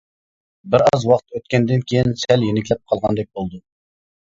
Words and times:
بىر 0.75 0.83
ئاز 0.85 1.05
ۋاقىت 1.11 1.35
ئۆتكەندىن 1.41 1.85
كېيىن 1.93 2.11
سەل 2.23 2.47
يېنىكلەپ 2.49 2.83
قالغاندەك 2.95 3.31
بولدۇم. 3.39 3.65